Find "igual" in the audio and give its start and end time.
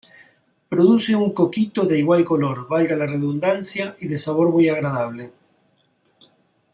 1.99-2.25